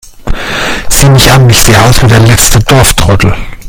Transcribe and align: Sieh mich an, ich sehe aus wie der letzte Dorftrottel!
Sieh 0.89 1.09
mich 1.09 1.29
an, 1.31 1.47
ich 1.47 1.61
sehe 1.61 1.79
aus 1.79 2.01
wie 2.01 2.07
der 2.07 2.21
letzte 2.21 2.57
Dorftrottel! 2.57 3.35